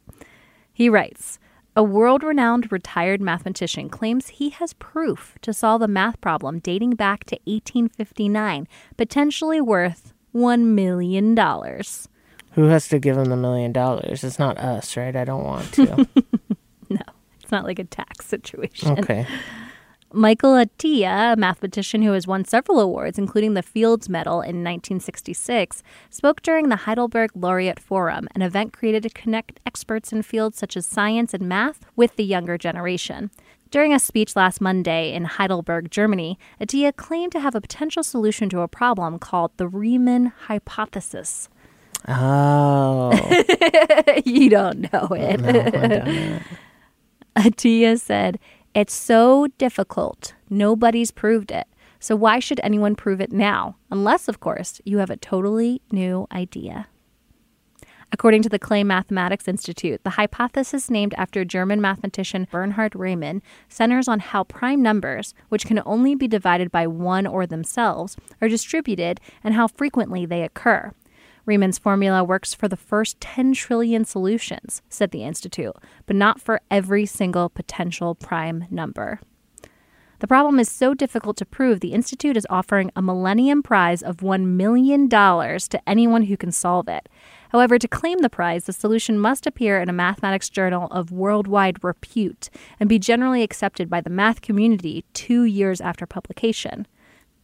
He 0.72 0.88
writes 0.88 1.38
A 1.76 1.82
world 1.82 2.22
renowned 2.22 2.72
retired 2.72 3.20
mathematician 3.20 3.88
claims 3.90 4.28
he 4.28 4.48
has 4.50 4.72
proof 4.74 5.36
to 5.42 5.52
solve 5.52 5.82
a 5.82 5.88
math 5.88 6.20
problem 6.22 6.60
dating 6.60 6.92
back 6.94 7.24
to 7.24 7.36
1859, 7.44 8.66
potentially 8.96 9.60
worth 9.60 10.14
$1 10.34 10.60
million. 10.64 11.36
Who 12.52 12.64
has 12.68 12.88
to 12.88 12.98
give 12.98 13.18
him 13.18 13.26
the 13.26 13.36
million 13.36 13.72
dollars? 13.72 14.24
It's 14.24 14.38
not 14.38 14.56
us, 14.58 14.96
right? 14.96 15.14
I 15.14 15.24
don't 15.24 15.44
want 15.44 15.72
to. 15.74 16.08
No, 16.90 17.00
it's 17.40 17.50
not 17.50 17.64
like 17.64 17.78
a 17.78 17.84
tax 17.84 18.26
situation. 18.26 18.98
okay. 18.98 19.26
Michael 20.14 20.52
Atiyah, 20.52 21.32
a 21.32 21.36
mathematician 21.36 22.02
who 22.02 22.12
has 22.12 22.26
won 22.26 22.44
several 22.44 22.78
awards, 22.78 23.18
including 23.18 23.54
the 23.54 23.62
Fields 23.62 24.08
Medal 24.08 24.34
in 24.40 24.62
1966, 24.62 25.82
spoke 26.08 26.40
during 26.42 26.68
the 26.68 26.76
Heidelberg 26.76 27.30
Laureate 27.34 27.80
Forum, 27.80 28.28
an 28.34 28.42
event 28.42 28.72
created 28.72 29.02
to 29.02 29.10
connect 29.10 29.58
experts 29.66 30.12
in 30.12 30.22
fields 30.22 30.56
such 30.56 30.76
as 30.76 30.86
science 30.86 31.34
and 31.34 31.48
math 31.48 31.80
with 31.96 32.14
the 32.14 32.24
younger 32.24 32.56
generation. 32.56 33.30
During 33.70 33.92
a 33.92 33.98
speech 33.98 34.36
last 34.36 34.60
Monday 34.60 35.12
in 35.12 35.24
Heidelberg, 35.24 35.90
Germany, 35.90 36.38
Attia 36.60 36.94
claimed 36.94 37.32
to 37.32 37.40
have 37.40 37.56
a 37.56 37.60
potential 37.60 38.04
solution 38.04 38.48
to 38.50 38.60
a 38.60 38.68
problem 38.68 39.18
called 39.18 39.50
the 39.56 39.66
Riemann 39.66 40.26
hypothesis. 40.26 41.48
Oh. 42.06 43.10
you 44.24 44.48
don't 44.48 44.92
know 44.92 45.08
it. 45.10 45.40
No, 45.40 45.48
I 45.48 45.52
don't 45.52 45.88
know. 45.88 46.40
Atiyah 47.36 48.00
said, 48.00 48.38
It's 48.74 48.92
so 48.92 49.46
difficult. 49.56 50.34
Nobody's 50.50 51.12
proved 51.12 51.52
it. 51.52 51.68
So 52.00 52.16
why 52.16 52.40
should 52.40 52.58
anyone 52.64 52.96
prove 52.96 53.20
it 53.20 53.30
now? 53.30 53.76
Unless, 53.88 54.26
of 54.26 54.40
course, 54.40 54.80
you 54.84 54.98
have 54.98 55.10
a 55.10 55.16
totally 55.16 55.80
new 55.92 56.26
idea. 56.32 56.88
According 58.10 58.42
to 58.42 58.48
the 58.48 58.58
Clay 58.58 58.82
Mathematics 58.82 59.46
Institute, 59.46 60.00
the 60.02 60.10
hypothesis 60.10 60.90
named 60.90 61.14
after 61.16 61.44
German 61.44 61.80
mathematician 61.80 62.48
Bernhard 62.50 62.96
Riemann 62.96 63.42
centers 63.68 64.08
on 64.08 64.18
how 64.18 64.42
prime 64.42 64.82
numbers, 64.82 65.34
which 65.50 65.66
can 65.66 65.80
only 65.86 66.16
be 66.16 66.26
divided 66.26 66.72
by 66.72 66.88
one 66.88 67.28
or 67.28 67.46
themselves, 67.46 68.16
are 68.42 68.48
distributed 68.48 69.20
and 69.44 69.54
how 69.54 69.68
frequently 69.68 70.26
they 70.26 70.42
occur. 70.42 70.92
Riemann's 71.46 71.78
formula 71.78 72.24
works 72.24 72.54
for 72.54 72.68
the 72.68 72.76
first 72.76 73.20
10 73.20 73.52
trillion 73.54 74.04
solutions, 74.04 74.82
said 74.88 75.10
the 75.10 75.24
Institute, 75.24 75.74
but 76.06 76.16
not 76.16 76.40
for 76.40 76.60
every 76.70 77.06
single 77.06 77.48
potential 77.48 78.14
prime 78.14 78.66
number. 78.70 79.20
The 80.20 80.28
problem 80.28 80.58
is 80.58 80.70
so 80.70 80.94
difficult 80.94 81.36
to 81.36 81.44
prove, 81.44 81.80
the 81.80 81.92
Institute 81.92 82.36
is 82.36 82.46
offering 82.48 82.90
a 82.96 83.02
Millennium 83.02 83.62
Prize 83.62 84.02
of 84.02 84.18
$1 84.18 84.46
million 84.46 85.08
to 85.08 85.80
anyone 85.86 86.22
who 86.22 86.36
can 86.38 86.50
solve 86.50 86.88
it. 86.88 87.10
However, 87.50 87.78
to 87.78 87.88
claim 87.88 88.20
the 88.20 88.30
prize, 88.30 88.64
the 88.64 88.72
solution 88.72 89.18
must 89.18 89.46
appear 89.46 89.78
in 89.80 89.90
a 89.90 89.92
mathematics 89.92 90.48
journal 90.48 90.88
of 90.90 91.12
worldwide 91.12 91.84
repute 91.84 92.48
and 92.80 92.88
be 92.88 92.98
generally 92.98 93.42
accepted 93.42 93.90
by 93.90 94.00
the 94.00 94.08
math 94.08 94.40
community 94.40 95.04
two 95.12 95.44
years 95.44 95.80
after 95.80 96.06
publication. 96.06 96.86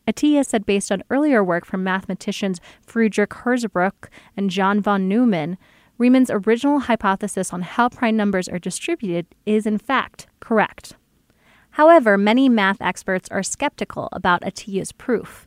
Atiyah 0.07 0.45
said, 0.45 0.66
based 0.66 0.90
on 0.90 1.04
earlier 1.11 1.45
work 1.45 1.64
from 1.64 1.85
mathematicians 1.85 2.61
Friedrich 2.85 3.30
Hirzebruch 3.30 4.09
and 4.37 4.50
John 4.50 4.80
von 4.80 5.09
Neumann, 5.09 5.57
Riemann's 5.99 6.30
original 6.30 6.80
hypothesis 6.80 7.52
on 7.52 7.62
how 7.62 7.88
prime 7.88 8.16
numbers 8.16 8.49
are 8.49 8.59
distributed 8.59 9.26
is 9.45 9.66
in 9.66 9.78
fact 9.78 10.26
correct. 10.40 10.97
However, 11.73 12.19
many 12.19 12.49
math 12.49 12.80
experts 12.80 13.28
are 13.30 13.42
skeptical 13.42 14.09
about 14.12 14.42
Atiyah's 14.42 14.92
proof. 14.92 15.47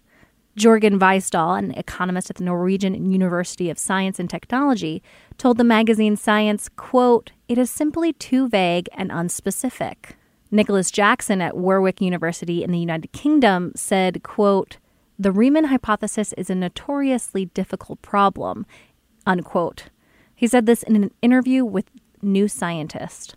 Jorgen 0.58 1.00
Veisdal, 1.00 1.58
an 1.58 1.72
economist 1.72 2.30
at 2.30 2.36
the 2.36 2.44
Norwegian 2.44 3.12
University 3.12 3.72
of 3.72 3.80
Science 3.80 4.20
and 4.20 4.30
Technology, 4.30 5.02
told 5.40 5.58
the 5.58 5.64
magazine 5.64 6.16
Science, 6.16 6.70
quote, 6.70 7.32
"It 7.48 7.58
is 7.58 7.72
simply 7.72 8.14
too 8.14 8.48
vague 8.48 8.88
and 8.94 9.10
unspecific." 9.10 10.16
Nicholas 10.54 10.92
Jackson 10.92 11.42
at 11.42 11.58
Warwick 11.58 12.00
University 12.00 12.64
in 12.64 12.72
the 12.72 12.78
United 12.78 13.12
Kingdom 13.12 13.72
said, 13.76 14.22
quote, 14.22 14.78
"The 15.18 15.32
Riemann 15.32 15.66
hypothesis 15.66 16.32
is 16.34 16.50
a 16.50 16.56
notoriously 16.56 17.46
difficult 17.46 18.02
problem." 18.04 18.68
Unquote. 19.26 19.90
He 20.36 20.46
said 20.46 20.66
this 20.66 20.84
in 20.84 20.96
an 20.96 21.12
interview 21.22 21.66
with 21.66 21.86
New 22.22 22.48
Scientist. 22.48 23.36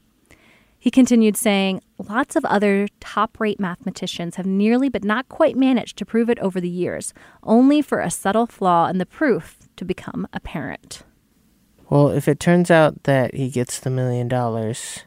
He 0.79 0.91
continued 0.91 1.37
saying, 1.37 1.81
Lots 1.99 2.37
of 2.37 2.45
other 2.45 2.87
top 3.01 3.41
rate 3.41 3.59
mathematicians 3.59 4.37
have 4.37 4.47
nearly 4.47 4.89
but 4.89 5.05
not 5.05 5.29
quite 5.29 5.57
managed 5.57 5.97
to 5.99 6.05
prove 6.05 6.29
it 6.29 6.39
over 6.41 6.61
the 6.61 6.69
years, 6.69 7.15
only 7.43 7.81
for 7.81 8.01
a 8.01 8.11
subtle 8.11 8.47
flaw 8.47 8.89
in 8.89 8.99
the 8.99 9.07
proof 9.07 9.59
to 9.77 9.85
become 9.85 10.29
apparent. 10.33 11.03
Well, 11.89 12.11
if 12.11 12.29
it 12.29 12.39
turns 12.39 12.71
out 12.71 13.05
that 13.05 13.35
he 13.35 13.49
gets 13.49 13.81
the 13.81 13.91
million 13.91 14.29
dollars, 14.29 15.05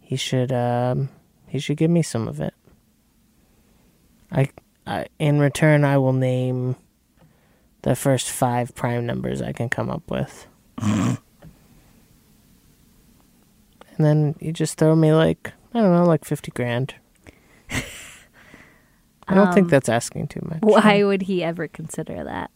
he 0.00 0.16
should 0.16 0.52
um, 0.52 1.08
he 1.50 1.58
should 1.58 1.76
give 1.76 1.90
me 1.90 2.02
some 2.02 2.28
of 2.28 2.40
it. 2.40 2.54
I, 4.30 4.48
I 4.86 5.06
in 5.18 5.40
return 5.40 5.84
I 5.84 5.98
will 5.98 6.12
name 6.12 6.76
the 7.82 7.96
first 7.96 8.30
five 8.30 8.74
prime 8.74 9.04
numbers 9.04 9.42
I 9.42 9.52
can 9.52 9.68
come 9.68 9.90
up 9.90 10.08
with. 10.08 10.46
and 10.80 11.18
then 13.98 14.36
you 14.38 14.52
just 14.52 14.78
throw 14.78 14.94
me 14.94 15.12
like 15.12 15.52
I 15.74 15.80
don't 15.80 15.92
know, 15.92 16.04
like 16.04 16.24
fifty 16.24 16.52
grand. 16.52 16.94
I 19.28 19.34
don't 19.34 19.54
think 19.54 19.66
um, 19.66 19.70
that's 19.70 19.88
asking 19.88 20.28
too 20.28 20.40
much. 20.42 20.58
Why 20.60 21.04
would 21.04 21.22
he 21.22 21.44
ever 21.44 21.68
consider 21.68 22.24
that? 22.24 22.50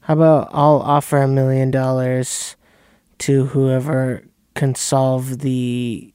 How 0.00 0.14
about 0.14 0.48
I'll 0.52 0.80
offer 0.80 1.18
a 1.18 1.28
million 1.28 1.70
dollars 1.70 2.56
to 3.18 3.46
whoever 3.46 4.24
can 4.54 4.74
solve 4.74 5.40
the 5.40 6.12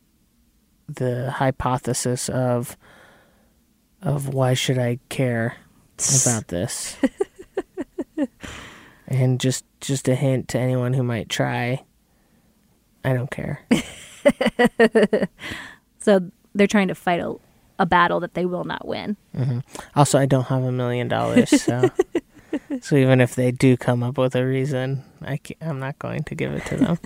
the 0.88 1.32
hypothesis 1.32 2.30
of 2.30 2.78
of 4.02 4.34
why 4.34 4.54
should 4.54 4.78
I 4.78 5.00
care 5.10 5.58
about 6.26 6.48
this? 6.50 6.98
and 9.08 9.40
just 9.40 9.66
just 9.82 10.08
a 10.08 10.16
hint 10.16 10.48
to 10.50 10.60
anyone 10.60 10.94
who 10.94 11.04
might 11.04 11.30
try. 11.30 11.84
I 13.04 13.14
don't 13.14 13.30
care. 13.30 13.62
So 16.06 16.22
they're 16.54 16.68
trying 16.68 16.90
to 16.90 16.96
fight 16.96 17.20
a, 17.20 17.34
a 17.80 17.88
battle 17.88 18.20
that 18.20 18.36
they 18.36 18.46
will 18.46 18.64
not 18.64 18.88
win. 18.88 19.18
Mm-hmm. 19.36 19.60
Also, 19.96 20.20
I 20.20 20.28
don't 20.28 20.44
have 20.44 20.62
a 20.62 20.72
million 20.72 21.08
dollars, 21.08 21.50
so 21.50 21.90
so 22.82 22.96
even 22.96 23.20
if 23.22 23.34
they 23.34 23.50
do 23.50 23.76
come 23.76 24.04
up 24.04 24.20
with 24.20 24.36
a 24.36 24.46
reason, 24.46 25.04
I 25.24 25.40
I'm 25.60 25.80
not 25.80 25.98
going 25.98 26.24
to 26.26 26.36
give 26.36 26.54
it 26.54 26.64
to 26.68 26.78
them. 26.78 27.00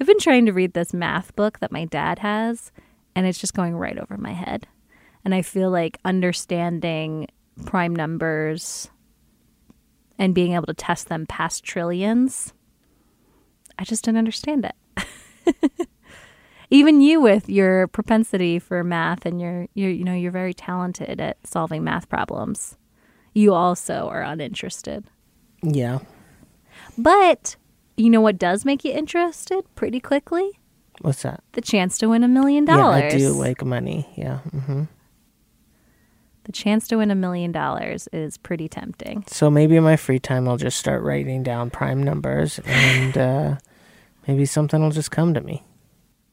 I've 0.00 0.06
been 0.06 0.18
trying 0.18 0.46
to 0.46 0.52
read 0.52 0.74
this 0.74 0.94
math 0.94 1.34
book 1.34 1.58
that 1.58 1.72
my 1.72 1.84
dad 1.84 2.20
has, 2.20 2.70
and 3.14 3.26
it's 3.26 3.38
just 3.38 3.54
going 3.54 3.76
right 3.76 3.98
over 3.98 4.16
my 4.16 4.32
head. 4.32 4.66
And 5.24 5.34
I 5.34 5.42
feel 5.42 5.70
like 5.70 5.98
understanding 6.04 7.28
prime 7.66 7.94
numbers 7.94 8.88
and 10.18 10.34
being 10.34 10.52
able 10.52 10.66
to 10.66 10.74
test 10.74 11.08
them 11.08 11.26
past 11.26 11.64
trillions, 11.64 12.52
I 13.78 13.84
just 13.84 14.04
didn't 14.04 14.18
understand 14.18 14.64
it. 14.66 15.56
Even 16.70 17.00
you 17.00 17.20
with 17.20 17.48
your 17.48 17.88
propensity 17.88 18.58
for 18.58 18.84
math 18.84 19.24
and 19.24 19.40
your 19.40 19.68
you 19.72 19.88
you 19.88 20.04
know 20.04 20.12
you're 20.12 20.30
very 20.30 20.52
talented 20.52 21.18
at 21.20 21.38
solving 21.46 21.82
math 21.82 22.08
problems. 22.08 22.76
You 23.34 23.54
also 23.54 24.08
are 24.08 24.22
uninterested. 24.22 25.04
yeah. 25.62 26.00
But 26.96 27.56
you 27.98 28.08
know 28.10 28.20
what 28.22 28.38
does 28.38 28.64
make 28.64 28.84
you 28.84 28.92
interested 28.92 29.64
pretty 29.74 30.00
quickly? 30.00 30.58
What's 31.02 31.22
that? 31.22 31.42
The 31.52 31.60
chance 31.60 31.98
to 31.98 32.08
win 32.08 32.24
a 32.24 32.28
million 32.28 32.64
dollars. 32.64 33.12
Yeah. 33.12 33.16
I 33.16 33.18
do 33.18 33.30
like 33.32 33.62
money. 33.64 34.08
Yeah. 34.16 34.38
hmm 34.38 34.84
The 36.44 36.52
chance 36.52 36.88
to 36.88 36.96
win 36.96 37.10
a 37.10 37.14
million 37.14 37.52
dollars 37.52 38.08
is 38.12 38.36
pretty 38.38 38.68
tempting. 38.68 39.24
So 39.26 39.50
maybe 39.50 39.76
in 39.76 39.84
my 39.84 39.96
free 39.96 40.18
time, 40.18 40.48
I'll 40.48 40.56
just 40.56 40.78
start 40.78 41.02
writing 41.02 41.42
down 41.42 41.68
prime 41.70 42.02
numbers, 42.02 42.58
and 42.64 43.18
uh, 43.18 43.56
maybe 44.26 44.46
something 44.46 44.80
will 44.82 44.90
just 44.90 45.10
come 45.10 45.34
to 45.34 45.40
me. 45.40 45.62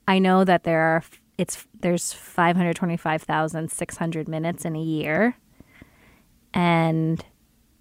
I 0.08 0.20
know 0.20 0.44
that 0.46 0.64
there 0.64 0.82
are 0.82 1.04
it's 1.38 1.66
there's 1.82 2.14
525,600 2.14 4.28
minutes 4.28 4.66
in 4.66 4.76
a 4.76 4.82
year. 4.82 5.36
And 6.54 7.24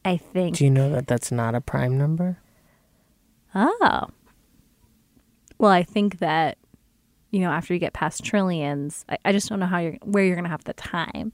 I 0.04 0.16
think 0.16 0.56
Do 0.56 0.64
you 0.64 0.70
know 0.70 0.90
that 0.90 1.06
that's 1.06 1.30
not 1.30 1.54
a 1.54 1.60
prime 1.60 1.96
number? 1.96 2.38
Oh. 3.54 4.08
Well, 5.58 5.70
I 5.70 5.82
think 5.82 6.18
that, 6.18 6.58
you 7.30 7.40
know, 7.40 7.50
after 7.50 7.72
you 7.72 7.80
get 7.80 7.92
past 7.92 8.24
trillions, 8.24 9.04
I, 9.08 9.18
I 9.24 9.32
just 9.32 9.48
don't 9.48 9.60
know 9.60 9.66
how 9.66 9.78
you're 9.78 9.96
where 10.02 10.24
you're 10.24 10.36
gonna 10.36 10.48
have 10.48 10.64
the 10.64 10.74
time 10.74 11.32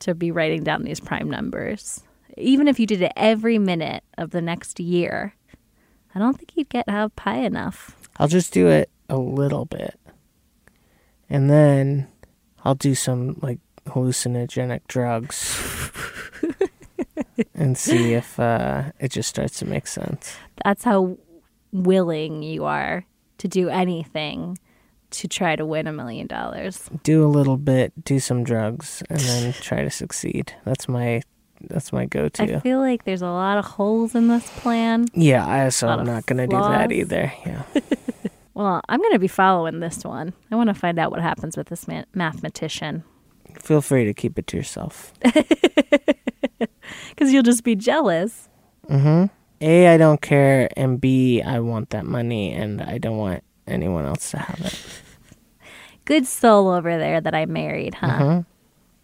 to 0.00 0.14
be 0.14 0.30
writing 0.30 0.64
down 0.64 0.82
these 0.82 1.00
prime 1.00 1.30
numbers. 1.30 2.02
Even 2.36 2.66
if 2.66 2.80
you 2.80 2.86
did 2.86 3.02
it 3.02 3.12
every 3.16 3.58
minute 3.58 4.02
of 4.18 4.30
the 4.30 4.40
next 4.40 4.80
year, 4.80 5.34
I 6.14 6.18
don't 6.18 6.36
think 6.36 6.52
you'd 6.56 6.68
get 6.68 6.88
have 6.88 7.12
high 7.18 7.38
enough. 7.38 7.96
I'll 8.18 8.28
just 8.28 8.52
do 8.52 8.68
it 8.68 8.90
a 9.08 9.16
little 9.16 9.64
bit, 9.64 9.98
and 11.30 11.48
then 11.48 12.08
I'll 12.64 12.74
do 12.74 12.94
some 12.94 13.38
like 13.40 13.60
hallucinogenic 13.86 14.80
drugs, 14.88 15.90
and 17.54 17.78
see 17.78 18.14
if 18.14 18.40
uh, 18.40 18.90
it 18.98 19.12
just 19.12 19.28
starts 19.28 19.58
to 19.60 19.66
make 19.66 19.86
sense. 19.86 20.36
That's 20.64 20.84
how 20.84 21.16
willing 21.72 22.42
you 22.42 22.64
are 22.64 23.04
to 23.38 23.48
do 23.48 23.68
anything 23.68 24.58
to 25.10 25.28
try 25.28 25.56
to 25.56 25.66
win 25.66 25.86
a 25.86 25.92
million 25.92 26.26
dollars. 26.26 26.88
Do 27.02 27.24
a 27.24 27.28
little 27.28 27.56
bit, 27.56 27.92
do 28.04 28.18
some 28.18 28.44
drugs, 28.44 29.02
and 29.10 29.20
then 29.20 29.52
try 29.60 29.82
to 29.82 29.90
succeed. 29.90 30.54
That's 30.64 30.88
my 30.88 31.22
that's 31.68 31.92
my 31.92 32.06
go-to. 32.06 32.56
I 32.56 32.60
feel 32.60 32.80
like 32.80 33.04
there's 33.04 33.22
a 33.22 33.26
lot 33.26 33.56
of 33.56 33.64
holes 33.64 34.16
in 34.16 34.26
this 34.28 34.48
plan. 34.60 35.06
yeah, 35.14 35.46
I 35.46 35.68
so 35.68 35.88
I'm 35.88 36.04
not 36.04 36.26
gonna 36.26 36.46
do 36.46 36.56
that 36.56 36.92
either. 36.92 37.32
Yeah. 37.46 37.62
Well, 38.54 38.82
I'm 38.86 39.00
going 39.00 39.14
to 39.14 39.18
be 39.18 39.28
following 39.28 39.80
this 39.80 40.04
one. 40.04 40.34
I 40.50 40.56
want 40.56 40.68
to 40.68 40.74
find 40.74 40.98
out 40.98 41.10
what 41.10 41.22
happens 41.22 41.56
with 41.56 41.68
this 41.68 41.88
ma- 41.88 42.04
mathematician 42.12 43.02
Feel 43.60 43.82
free 43.82 44.04
to 44.04 44.14
keep 44.14 44.38
it 44.38 44.46
to 44.48 44.56
yourself. 44.56 45.12
because 45.20 47.32
you'll 47.32 47.42
just 47.42 47.64
be 47.64 47.76
jealous. 47.76 48.48
Mm-hmm. 48.88 49.26
A, 49.62 49.86
I 49.86 49.96
don't 49.96 50.20
care, 50.20 50.68
and 50.76 51.00
B, 51.00 51.40
I 51.40 51.60
want 51.60 51.90
that 51.90 52.04
money, 52.04 52.52
and 52.52 52.82
I 52.82 52.98
don't 52.98 53.16
want 53.16 53.44
anyone 53.68 54.04
else 54.04 54.32
to 54.32 54.38
have 54.38 54.60
it. 54.60 54.76
Good 56.04 56.26
soul 56.26 56.68
over 56.68 56.98
there 56.98 57.20
that 57.20 57.32
I 57.32 57.46
married, 57.46 57.94
huh? 57.94 58.42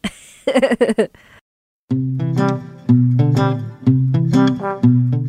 Mm-hmm. 0.02 1.04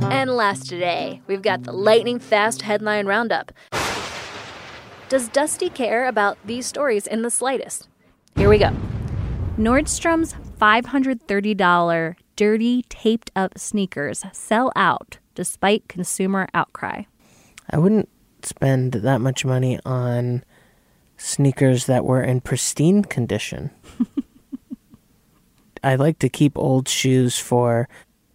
and 0.11 0.31
last 0.31 0.67
today, 0.67 1.21
we've 1.27 1.43
got 1.43 1.61
the 1.61 1.73
lightning 1.73 2.17
fast 2.17 2.63
headline 2.63 3.05
roundup. 3.05 3.51
Does 5.09 5.29
Dusty 5.29 5.69
care 5.69 6.07
about 6.07 6.39
these 6.43 6.65
stories 6.65 7.05
in 7.05 7.21
the 7.21 7.29
slightest? 7.29 7.87
Here 8.35 8.49
we 8.49 8.57
go. 8.57 8.71
Nordstrom's 9.59 10.33
$530 10.59 12.15
dirty 12.39 12.83
taped 12.83 13.29
up 13.35 13.59
sneakers 13.59 14.23
sell 14.31 14.71
out 14.73 15.17
despite 15.35 15.89
consumer 15.89 16.47
outcry. 16.53 17.03
I 17.69 17.77
wouldn't 17.77 18.07
spend 18.43 18.93
that 18.93 19.19
much 19.19 19.43
money 19.43 19.77
on 19.83 20.45
sneakers 21.17 21.85
that 21.87 22.05
were 22.05 22.23
in 22.23 22.39
pristine 22.39 23.03
condition. 23.03 23.71
I 25.83 25.95
like 25.95 26.17
to 26.19 26.29
keep 26.29 26.57
old 26.57 26.87
shoes 26.87 27.37
for 27.37 27.89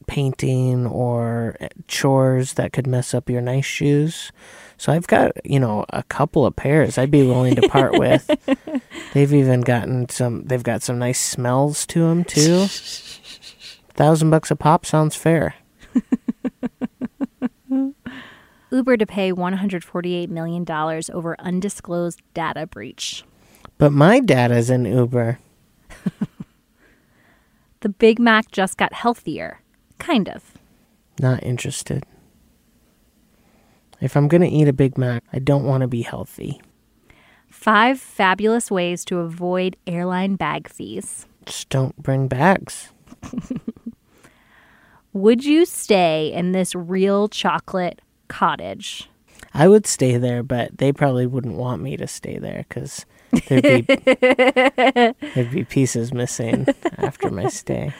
painting 0.06 0.86
or 0.86 1.56
eh, 1.60 1.68
chores 1.88 2.54
that 2.54 2.74
could 2.74 2.86
mess 2.86 3.14
up 3.14 3.30
your 3.30 3.40
nice 3.40 3.64
shoes. 3.64 4.32
So 4.76 4.92
I've 4.92 5.06
got, 5.06 5.32
you 5.46 5.58
know, 5.58 5.86
a 5.88 6.02
couple 6.02 6.44
of 6.44 6.54
pairs 6.54 6.98
I'd 6.98 7.10
be 7.10 7.26
willing 7.26 7.54
to 7.54 7.66
part 7.70 7.92
with. 7.98 8.30
They've 9.14 9.32
even 9.32 9.62
gotten 9.62 10.10
some 10.10 10.44
they've 10.44 10.62
got 10.62 10.82
some 10.82 10.98
nice 10.98 11.20
smells 11.20 11.86
to 11.86 12.00
them 12.00 12.22
too. 12.24 12.66
Thousand 13.94 14.30
bucks 14.30 14.50
a 14.50 14.56
pop 14.56 14.84
sounds 14.84 15.16
fair. 15.16 15.54
Uber 18.70 18.96
to 18.96 19.06
pay 19.06 19.32
$148 19.32 20.28
million 20.28 20.64
over 21.12 21.36
undisclosed 21.38 22.20
data 22.34 22.66
breach. 22.66 23.24
But 23.78 23.92
my 23.92 24.20
data's 24.20 24.70
in 24.70 24.84
Uber. 24.84 25.38
The 27.84 27.90
Big 27.90 28.18
Mac 28.18 28.50
just 28.50 28.78
got 28.78 28.94
healthier. 28.94 29.60
Kind 29.98 30.30
of. 30.30 30.52
Not 31.20 31.42
interested. 31.42 32.02
If 34.00 34.16
I'm 34.16 34.26
going 34.26 34.40
to 34.40 34.48
eat 34.48 34.68
a 34.68 34.72
Big 34.72 34.96
Mac, 34.96 35.22
I 35.34 35.38
don't 35.38 35.64
want 35.64 35.82
to 35.82 35.86
be 35.86 36.00
healthy. 36.00 36.62
Five 37.46 38.00
fabulous 38.00 38.70
ways 38.70 39.04
to 39.04 39.18
avoid 39.18 39.76
airline 39.86 40.36
bag 40.36 40.66
fees. 40.66 41.26
Just 41.44 41.68
don't 41.68 41.94
bring 42.02 42.26
bags. 42.26 42.88
Would 45.14 45.44
you 45.44 45.64
stay 45.64 46.32
in 46.32 46.50
this 46.50 46.74
real 46.74 47.28
chocolate 47.28 48.02
cottage? 48.26 49.08
I 49.54 49.68
would 49.68 49.86
stay 49.86 50.16
there, 50.16 50.42
but 50.42 50.78
they 50.78 50.92
probably 50.92 51.24
wouldn't 51.26 51.54
want 51.54 51.80
me 51.80 51.96
to 51.96 52.08
stay 52.08 52.38
there 52.38 52.66
because 52.68 53.06
there'd 53.46 53.62
be 53.62 53.82
there'd 55.34 55.50
be 55.52 55.62
pieces 55.64 56.12
missing 56.12 56.66
after 56.98 57.30
my 57.30 57.46
stay. 57.46 57.94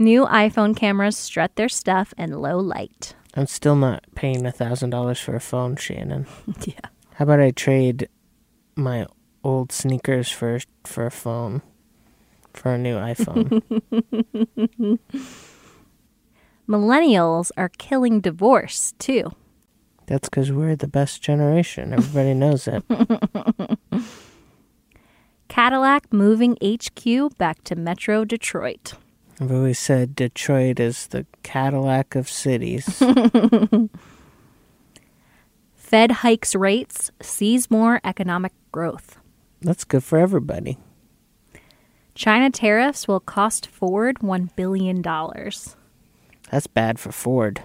New 0.00 0.26
iPhone 0.26 0.76
cameras 0.76 1.16
strut 1.16 1.54
their 1.54 1.68
stuff 1.68 2.12
in 2.18 2.32
low 2.32 2.58
light. 2.58 3.14
I'm 3.34 3.46
still 3.46 3.76
not 3.76 4.04
paying 4.16 4.44
a 4.44 4.50
thousand 4.50 4.90
dollars 4.90 5.20
for 5.20 5.36
a 5.36 5.40
phone, 5.40 5.76
Shannon. 5.76 6.26
Yeah. 6.66 6.80
How 7.14 7.24
about 7.24 7.40
I 7.40 7.52
trade 7.52 8.08
my 8.74 9.06
old 9.44 9.70
sneakers 9.70 10.28
for 10.30 10.58
for 10.84 11.06
a 11.06 11.10
phone 11.12 11.62
for 12.52 12.74
a 12.74 12.78
new 12.78 12.96
iPhone? 12.96 13.62
Millennials 16.68 17.50
are 17.56 17.70
killing 17.70 18.20
divorce, 18.20 18.92
too. 18.98 19.32
That's 20.06 20.28
because 20.28 20.52
we're 20.52 20.76
the 20.76 20.88
best 20.88 21.22
generation. 21.22 21.92
Everybody 21.92 22.34
knows 22.34 22.68
it. 22.68 22.84
Cadillac 25.48 26.12
moving 26.12 26.56
HQ 26.62 27.36
back 27.38 27.64
to 27.64 27.74
Metro 27.74 28.24
Detroit. 28.24 28.94
I've 29.40 29.52
always 29.52 29.78
said 29.78 30.14
Detroit 30.14 30.78
is 30.80 31.06
the 31.06 31.24
Cadillac 31.42 32.14
of 32.14 32.28
cities. 32.28 33.02
Fed 35.74 36.10
hikes 36.10 36.54
rates, 36.54 37.10
sees 37.22 37.70
more 37.70 38.00
economic 38.04 38.52
growth. 38.72 39.18
That's 39.62 39.84
good 39.84 40.04
for 40.04 40.18
everybody. 40.18 40.76
China 42.14 42.50
tariffs 42.50 43.08
will 43.08 43.20
cost 43.20 43.66
Ford 43.66 44.18
$1 44.18 44.54
billion. 44.56 45.02
That's 46.50 46.66
bad 46.66 46.98
for 46.98 47.12
Ford. 47.12 47.62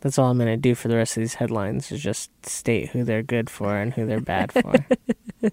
That's 0.00 0.18
all 0.18 0.30
I'm 0.30 0.38
going 0.38 0.48
to 0.48 0.56
do 0.56 0.74
for 0.74 0.88
the 0.88 0.96
rest 0.96 1.16
of 1.16 1.20
these 1.20 1.34
headlines 1.34 1.92
is 1.92 2.00
just 2.02 2.30
state 2.46 2.90
who 2.90 3.04
they're 3.04 3.22
good 3.22 3.50
for 3.50 3.76
and 3.76 3.92
who 3.92 4.06
they're 4.06 4.20
bad 4.20 4.50
for. 4.52 4.72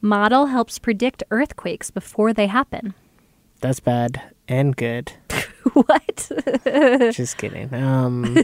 Model 0.00 0.46
helps 0.46 0.78
predict 0.78 1.22
earthquakes 1.30 1.90
before 1.90 2.32
they 2.32 2.46
happen. 2.46 2.94
That's 3.60 3.80
bad 3.80 4.22
and 4.48 4.74
good. 4.74 5.12
what? 5.74 6.30
Just 7.12 7.36
kidding. 7.36 7.74
Um, 7.74 8.36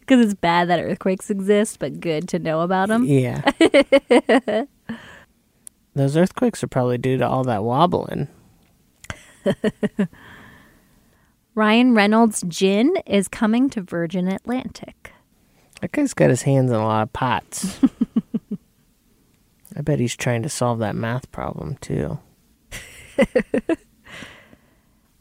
Because 0.00 0.24
it's 0.24 0.34
bad 0.34 0.68
that 0.70 0.80
earthquakes 0.80 1.28
exist, 1.28 1.78
but 1.78 2.00
good 2.00 2.28
to 2.28 2.38
know 2.38 2.60
about 2.60 2.88
them. 2.88 3.04
yeah. 3.04 3.42
Those 5.94 6.16
earthquakes 6.16 6.62
are 6.62 6.68
probably 6.68 6.96
due 6.96 7.18
to 7.18 7.28
all 7.28 7.44
that 7.44 7.62
wobbling. 7.64 8.28
Ryan 11.54 11.94
Reynolds' 11.94 12.44
gin 12.48 12.94
is 13.06 13.28
coming 13.28 13.70
to 13.70 13.80
Virgin 13.80 14.28
Atlantic. 14.28 15.12
That 15.80 15.92
guy's 15.92 16.14
got 16.14 16.30
his 16.30 16.42
hands 16.42 16.70
in 16.70 16.76
a 16.76 16.84
lot 16.84 17.02
of 17.02 17.12
pots. 17.12 17.78
I 19.76 19.82
bet 19.82 20.00
he's 20.00 20.16
trying 20.16 20.42
to 20.42 20.48
solve 20.48 20.78
that 20.78 20.96
math 20.96 21.30
problem 21.32 21.76
too. 21.80 22.18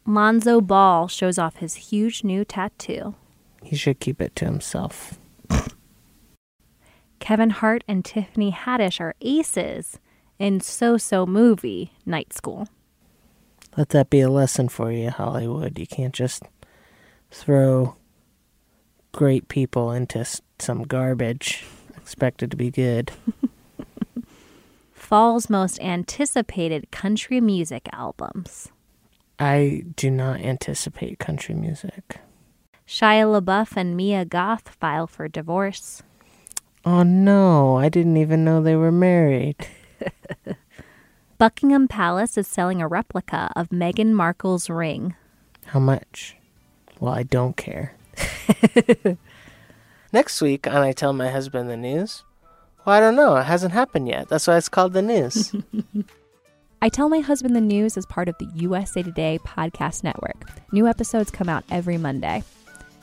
Lonzo 0.05 0.61
Ball 0.61 1.07
shows 1.07 1.37
off 1.37 1.57
his 1.57 1.75
huge 1.75 2.23
new 2.23 2.45
tattoo. 2.45 3.15
He 3.63 3.75
should 3.75 3.99
keep 3.99 4.21
it 4.21 4.35
to 4.37 4.45
himself. 4.45 5.19
Kevin 7.19 7.49
Hart 7.49 7.83
and 7.87 8.05
Tiffany 8.05 8.51
Haddish 8.51 9.01
are 9.01 9.15
aces 9.21 9.99
in 10.37 10.59
So 10.59 10.97
So 10.97 11.25
Movie 11.25 11.91
Night 12.05 12.33
School. 12.33 12.67
Let 13.77 13.89
that 13.89 14.09
be 14.09 14.21
a 14.21 14.29
lesson 14.29 14.69
for 14.69 14.91
you, 14.91 15.09
Hollywood. 15.09 15.77
You 15.77 15.87
can't 15.87 16.13
just 16.13 16.43
throw 17.29 17.95
great 19.11 19.47
people 19.47 19.91
into 19.91 20.25
some 20.59 20.83
garbage, 20.83 21.65
expect 21.97 22.41
it 22.43 22.51
to 22.51 22.57
be 22.57 22.71
good. 22.71 23.11
Fall's 24.93 25.49
most 25.49 25.79
anticipated 25.81 26.89
country 26.91 27.39
music 27.41 27.87
albums. 27.91 28.69
I 29.37 29.83
do 29.95 30.09
not 30.09 30.39
anticipate 30.39 31.19
country 31.19 31.53
music. 31.53 32.19
Shia 32.87 33.41
LaBeouf 33.41 33.75
and 33.75 33.97
Mia 33.97 34.23
Goth 34.25 34.69
file 34.69 35.07
for 35.07 35.27
divorce. 35.27 36.01
Oh 36.85 37.03
no, 37.03 37.77
I 37.77 37.89
didn't 37.89 38.17
even 38.17 38.45
know 38.45 38.61
they 38.61 38.75
were 38.75 38.91
married. 38.91 39.67
Buckingham 41.37 41.89
Palace 41.89 42.37
is 42.37 42.47
selling 42.47 42.81
a 42.81 42.87
replica 42.87 43.51
of 43.57 43.67
Meghan 43.67 44.13
Markle's 44.13 44.69
ring. 44.69 45.15
How 45.65 45.81
much? 45.81 46.37
Well, 47.01 47.13
I 47.13 47.23
don't 47.23 47.57
care. 47.57 47.93
Next 50.13 50.41
week 50.41 50.65
on 50.65 50.77
I 50.77 50.93
Tell 50.93 51.11
My 51.11 51.29
Husband 51.29 51.69
the 51.69 51.75
News. 51.75 52.23
Well, 52.85 52.95
I 52.95 53.01
don't 53.01 53.17
know. 53.17 53.35
It 53.35 53.43
hasn't 53.43 53.73
happened 53.73 54.07
yet. 54.07 54.29
That's 54.29 54.47
why 54.47 54.55
it's 54.55 54.69
called 54.69 54.93
the 54.93 55.01
news. 55.01 55.53
I 56.81 56.87
Tell 56.87 57.09
My 57.09 57.19
Husband 57.19 57.53
the 57.53 57.59
News 57.59 57.97
is 57.97 58.05
part 58.05 58.29
of 58.29 58.37
the 58.37 58.47
USA 58.55 59.03
Today 59.03 59.37
podcast 59.43 60.05
network. 60.05 60.45
New 60.71 60.87
episodes 60.87 61.31
come 61.31 61.49
out 61.49 61.65
every 61.69 61.97
Monday. 61.97 62.43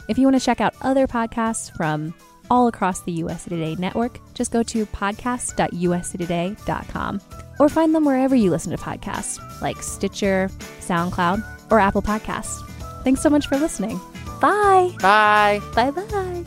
If 0.08 0.16
you 0.16 0.24
want 0.24 0.38
to 0.38 0.44
check 0.44 0.62
out 0.62 0.72
other 0.80 1.06
podcasts 1.06 1.70
from 1.76 2.14
all 2.50 2.66
across 2.66 3.02
the 3.02 3.12
USA 3.12 3.50
Today 3.50 3.76
network, 3.78 4.18
just 4.32 4.52
go 4.52 4.62
to 4.62 4.86
podcast.usatoday.com 4.86 7.20
or 7.62 7.68
find 7.68 7.94
them 7.94 8.04
wherever 8.04 8.34
you 8.34 8.50
listen 8.50 8.72
to 8.72 8.76
podcasts, 8.76 9.38
like 9.62 9.80
Stitcher, 9.84 10.50
SoundCloud, 10.80 11.70
or 11.70 11.78
Apple 11.78 12.02
Podcasts. 12.02 12.60
Thanks 13.04 13.22
so 13.22 13.30
much 13.30 13.46
for 13.46 13.56
listening. 13.56 14.00
Bye. 14.40 14.90
Bye. 14.98 15.60
Bye 15.72 15.92
bye. 15.92 16.44